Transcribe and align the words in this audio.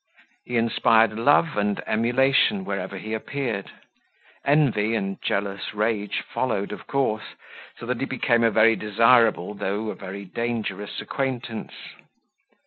He 0.45 0.57
inspired 0.57 1.13
love 1.13 1.57
and 1.57 1.79
emulation 1.85 2.65
wherever 2.65 2.97
he 2.97 3.13
appeared: 3.13 3.69
envy 4.43 4.95
and 4.95 5.21
jealous 5.21 5.75
rage 5.75 6.23
followed 6.27 6.71
of 6.71 6.87
course; 6.87 7.35
so 7.77 7.85
that 7.85 7.99
he 7.99 8.05
became 8.07 8.43
a 8.43 8.49
very 8.49 8.75
desirable, 8.75 9.53
though 9.53 9.89
a 9.89 9.95
very 9.95 10.25
dangerous 10.25 11.01
acquaintance. 11.01 11.73